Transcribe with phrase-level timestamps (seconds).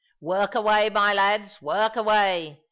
[0.19, 2.59] "Work away, my lads, work away.